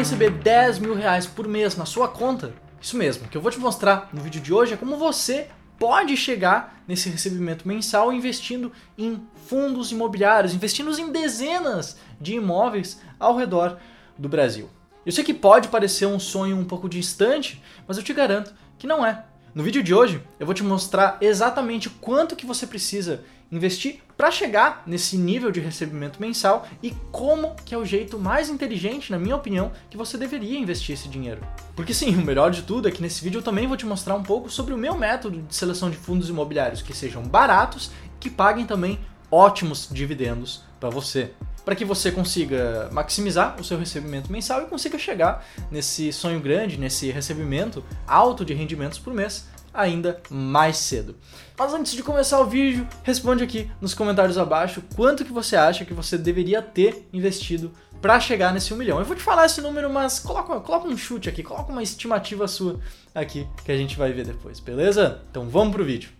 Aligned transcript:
receber 0.00 0.30
10 0.30 0.78
mil 0.78 0.94
reais 0.94 1.26
por 1.26 1.46
mês 1.46 1.76
na 1.76 1.84
sua 1.84 2.08
conta? 2.08 2.54
Isso 2.80 2.96
mesmo, 2.96 3.26
o 3.26 3.28
que 3.28 3.36
eu 3.36 3.42
vou 3.42 3.50
te 3.50 3.58
mostrar 3.58 4.08
no 4.14 4.22
vídeo 4.22 4.40
de 4.40 4.50
hoje 4.50 4.72
é 4.72 4.76
como 4.76 4.96
você 4.96 5.48
pode 5.78 6.16
chegar 6.16 6.82
nesse 6.88 7.10
recebimento 7.10 7.68
mensal 7.68 8.10
investindo 8.10 8.72
em 8.96 9.22
fundos 9.46 9.92
imobiliários, 9.92 10.54
investindo 10.54 10.90
em 10.98 11.12
dezenas 11.12 11.98
de 12.18 12.34
imóveis 12.34 12.98
ao 13.18 13.36
redor 13.36 13.78
do 14.16 14.26
Brasil. 14.26 14.70
Eu 15.04 15.12
sei 15.12 15.22
que 15.22 15.34
pode 15.34 15.68
parecer 15.68 16.06
um 16.06 16.18
sonho 16.18 16.56
um 16.56 16.64
pouco 16.64 16.88
distante, 16.88 17.62
mas 17.86 17.98
eu 17.98 18.02
te 18.02 18.14
garanto 18.14 18.54
que 18.78 18.86
não 18.86 19.04
é. 19.04 19.26
No 19.54 19.62
vídeo 19.62 19.82
de 19.82 19.92
hoje, 19.92 20.22
eu 20.38 20.46
vou 20.46 20.54
te 20.54 20.62
mostrar 20.62 21.18
exatamente 21.20 21.90
quanto 21.90 22.34
que 22.34 22.46
você 22.46 22.66
precisa 22.66 23.22
investir 23.50 24.00
para 24.16 24.30
chegar 24.30 24.82
nesse 24.86 25.16
nível 25.16 25.50
de 25.50 25.60
recebimento 25.60 26.20
mensal 26.20 26.68
e 26.82 26.90
como 27.10 27.54
que 27.64 27.74
é 27.74 27.78
o 27.78 27.84
jeito 27.84 28.18
mais 28.18 28.48
inteligente, 28.48 29.10
na 29.10 29.18
minha 29.18 29.34
opinião, 29.34 29.72
que 29.88 29.96
você 29.96 30.18
deveria 30.18 30.58
investir 30.58 30.94
esse 30.94 31.08
dinheiro. 31.08 31.40
Porque 31.74 31.94
sim, 31.94 32.14
o 32.16 32.24
melhor 32.24 32.50
de 32.50 32.62
tudo 32.62 32.88
é 32.88 32.90
que 32.90 33.02
nesse 33.02 33.24
vídeo 33.24 33.38
eu 33.38 33.42
também 33.42 33.66
vou 33.66 33.76
te 33.76 33.86
mostrar 33.86 34.14
um 34.14 34.22
pouco 34.22 34.50
sobre 34.50 34.74
o 34.74 34.78
meu 34.78 34.96
método 34.96 35.40
de 35.42 35.54
seleção 35.54 35.90
de 35.90 35.96
fundos 35.96 36.28
imobiliários 36.28 36.82
que 36.82 36.94
sejam 36.94 37.22
baratos, 37.22 37.90
que 38.18 38.28
paguem 38.28 38.66
também 38.66 38.98
ótimos 39.30 39.88
dividendos 39.90 40.62
para 40.78 40.90
você 40.90 41.32
para 41.64 41.76
que 41.76 41.84
você 41.84 42.10
consiga 42.10 42.88
maximizar 42.90 43.54
o 43.60 43.64
seu 43.64 43.78
recebimento 43.78 44.32
mensal 44.32 44.62
e 44.62 44.66
consiga 44.66 44.98
chegar 44.98 45.46
nesse 45.70 46.12
sonho 46.12 46.40
grande, 46.40 46.78
nesse 46.78 47.10
recebimento 47.10 47.84
alto 48.06 48.44
de 48.44 48.54
rendimentos 48.54 48.98
por 48.98 49.12
mês 49.12 49.46
ainda 49.72 50.20
mais 50.30 50.76
cedo. 50.76 51.16
Mas 51.58 51.74
antes 51.74 51.92
de 51.92 52.02
começar 52.02 52.40
o 52.40 52.46
vídeo, 52.46 52.86
responde 53.02 53.44
aqui 53.44 53.70
nos 53.80 53.94
comentários 53.94 54.38
abaixo 54.38 54.82
quanto 54.94 55.24
que 55.24 55.32
você 55.32 55.56
acha 55.56 55.84
que 55.84 55.94
você 55.94 56.16
deveria 56.16 56.62
ter 56.62 57.08
investido 57.12 57.72
para 58.00 58.18
chegar 58.18 58.52
nesse 58.52 58.72
1 58.72 58.76
milhão. 58.76 58.98
Eu 58.98 59.04
vou 59.04 59.16
te 59.16 59.22
falar 59.22 59.46
esse 59.46 59.60
número, 59.60 59.90
mas 59.90 60.18
coloca, 60.18 60.58
coloca 60.60 60.88
um 60.88 60.96
chute 60.96 61.28
aqui, 61.28 61.42
coloca 61.42 61.70
uma 61.70 61.82
estimativa 61.82 62.48
sua 62.48 62.80
aqui 63.14 63.46
que 63.64 63.72
a 63.72 63.76
gente 63.76 63.98
vai 63.98 64.12
ver 64.12 64.24
depois, 64.24 64.58
beleza? 64.58 65.20
Então 65.30 65.48
vamos 65.48 65.74
pro 65.74 65.84
vídeo. 65.84 66.10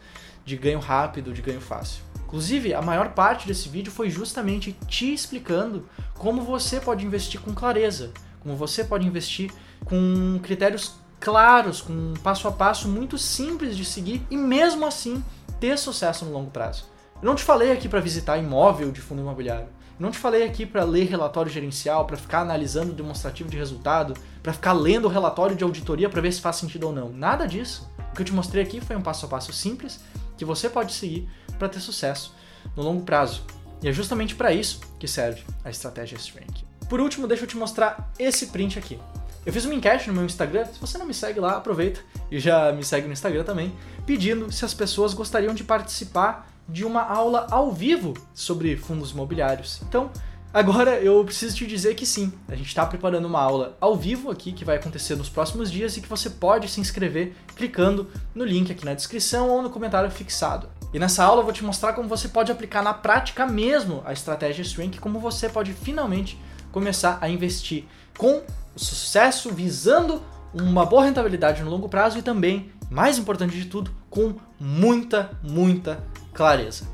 de 0.45 0.57
ganho 0.57 0.81
rápido, 0.81 1.33
de 1.33 1.41
ganho 1.41 1.61
fácil. 1.61 2.03
Inclusive, 2.27 2.75
a 2.75 2.83
maior 2.83 3.11
parte 3.11 3.47
desse 3.47 3.69
vídeo 3.69 3.93
foi 3.93 4.11
justamente 4.11 4.73
te 4.89 5.15
explicando 5.15 5.89
como 6.19 6.43
você 6.43 6.81
pode 6.81 7.07
investir 7.07 7.41
com 7.41 7.55
clareza, 7.55 8.11
como 8.41 8.57
você 8.57 8.83
pode 8.83 9.07
investir 9.07 9.53
com 9.85 10.41
critérios 10.43 11.04
claros, 11.21 11.81
com 11.81 11.93
um 11.93 12.15
passo 12.15 12.47
a 12.49 12.53
passo 12.53 12.89
muito 12.89 13.17
simples 13.19 13.77
de 13.77 13.85
seguir 13.85 14.27
e 14.31 14.37
mesmo 14.37 14.87
assim 14.87 15.23
ter 15.61 15.79
sucesso 15.79 16.25
no 16.25 16.33
longo 16.33 16.51
prazo. 16.51 16.85
Eu 17.23 17.27
não 17.27 17.35
te 17.35 17.43
falei 17.43 17.73
aqui 17.73 17.89
para 17.89 18.01
visitar 18.01 18.37
imóvel 18.37 18.93
de 18.93 19.01
fundo 19.01 19.23
imobiliário. 19.23 19.69
Eu 19.99 20.03
não 20.03 20.11
te 20.11 20.19
falei 20.19 20.43
aqui 20.43 20.67
para 20.67 20.83
ler 20.83 21.05
relatório 21.05 21.51
gerencial, 21.51 22.05
para 22.05 22.17
ficar 22.17 22.41
analisando 22.41 22.93
o 22.93 22.95
demonstrativo 22.95 23.49
de 23.49 23.57
resultado, 23.57 24.15
para 24.43 24.53
ficar 24.53 24.73
lendo 24.73 25.05
o 25.05 25.09
relatório 25.09 25.55
de 25.55 25.63
auditoria 25.63 26.11
para 26.11 26.21
ver 26.21 26.33
se 26.33 26.41
faz 26.41 26.57
sentido 26.57 26.89
ou 26.89 26.93
não. 26.93 27.11
Nada 27.11 27.47
disso. 27.47 27.89
O 28.11 28.15
que 28.15 28.23
eu 28.23 28.27
te 28.27 28.33
mostrei 28.33 28.63
aqui 28.63 28.81
foi 28.81 28.97
um 28.97 29.03
passo 29.03 29.27
a 29.27 29.29
passo 29.29 29.53
simples 29.53 30.01
que 30.37 30.45
você 30.45 30.69
pode 30.69 30.93
seguir 30.93 31.29
para 31.59 31.69
ter 31.69 31.81
sucesso 31.81 32.35
no 32.77 32.83
longo 32.83 33.05
prazo. 33.05 33.43
E 33.83 33.89
é 33.89 33.93
justamente 33.93 34.35
para 34.35 34.53
isso 34.53 34.81
que 34.99 35.07
serve 35.07 35.43
a 35.65 35.71
estratégia 35.71 36.17
Strength. 36.17 36.65
Por 36.89 37.01
último, 37.01 37.27
deixa 37.27 37.45
eu 37.45 37.49
te 37.49 37.57
mostrar 37.57 38.13
esse 38.19 38.49
print 38.49 38.79
aqui. 38.79 38.99
Eu 39.47 39.53
fiz 39.53 39.65
uma 39.67 39.75
enquete 39.75 40.09
no 40.09 40.15
meu 40.15 40.25
Instagram, 40.25 40.65
se 40.65 40.81
você 40.81 40.97
não 40.97 41.05
me 41.05 41.13
segue 41.13 41.39
lá, 41.39 41.57
aproveita 41.57 42.01
e 42.31 42.41
já 42.41 42.73
me 42.73 42.83
segue 42.83 43.07
no 43.07 43.13
Instagram 43.13 43.45
também, 43.45 43.75
pedindo 44.07 44.51
se 44.51 44.65
as 44.65 44.73
pessoas 44.73 45.13
gostariam 45.13 45.53
de 45.53 45.63
participar 45.63 46.51
de 46.67 46.83
uma 46.83 47.03
aula 47.03 47.47
ao 47.51 47.71
vivo 47.71 48.15
sobre 48.33 48.75
fundos 48.75 49.11
imobiliários. 49.11 49.83
Então, 49.87 50.11
agora 50.51 50.99
eu 50.99 51.23
preciso 51.27 51.57
te 51.57 51.67
dizer 51.67 51.95
que 51.95 52.07
sim, 52.07 52.33
a 52.49 52.55
gente 52.55 52.69
está 52.69 52.87
preparando 52.87 53.27
uma 53.27 53.39
aula 53.39 53.77
ao 53.79 53.95
vivo 53.95 54.31
aqui 54.31 54.51
que 54.51 54.65
vai 54.65 54.77
acontecer 54.77 55.15
nos 55.15 55.29
próximos 55.29 55.71
dias 55.71 55.95
e 55.99 56.01
que 56.01 56.09
você 56.09 56.31
pode 56.31 56.67
se 56.69 56.81
inscrever 56.81 57.35
clicando 57.55 58.09
no 58.35 58.47
link 58.47 58.73
aqui 58.73 58.85
na 58.85 58.95
descrição 58.95 59.51
ou 59.51 59.61
no 59.61 59.69
comentário 59.69 60.11
fixado. 60.11 60.71
E 60.95 60.99
nessa 60.99 61.23
aula 61.23 61.41
eu 61.41 61.45
vou 61.45 61.53
te 61.53 61.65
mostrar 61.65 61.93
como 61.93 62.09
você 62.09 62.29
pode 62.29 62.51
aplicar 62.51 62.83
na 62.83 62.95
prática 62.95 63.47
mesmo 63.47 64.03
a 64.07 64.13
estratégia 64.15 64.63
Strength, 64.63 65.01
como 65.01 65.19
você 65.19 65.51
pode 65.51 65.75
finalmente 65.75 66.39
começar 66.75 67.19
a 67.21 67.29
investir 67.29 67.85
com 68.19 68.43
sucesso 68.75 69.51
visando 69.51 70.21
uma 70.53 70.85
boa 70.85 71.05
rentabilidade 71.05 71.63
no 71.63 71.71
longo 71.71 71.89
prazo 71.89 72.19
e 72.19 72.23
também, 72.23 72.73
mais 72.91 73.17
importante 73.17 73.57
de 73.57 73.67
tudo, 73.67 73.93
com 74.11 74.35
muita, 74.59 75.31
muita 75.41 76.03
clareza. 76.33 76.89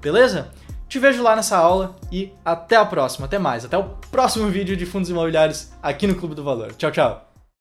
Beleza? 0.00 0.50
Te 0.88 0.98
vejo 0.98 1.22
lá 1.22 1.36
nessa 1.36 1.58
aula 1.58 1.96
e 2.10 2.32
até 2.42 2.76
a 2.76 2.86
próxima, 2.86 3.26
até 3.26 3.38
mais, 3.38 3.66
até 3.66 3.76
o 3.76 3.84
próximo 4.10 4.48
vídeo 4.48 4.74
de 4.74 4.86
fundos 4.86 5.10
imobiliários 5.10 5.70
aqui 5.82 6.06
no 6.06 6.14
Clube 6.14 6.34
do 6.34 6.42
Valor. 6.42 6.72
Tchau, 6.74 6.90
tchau. 6.90 7.27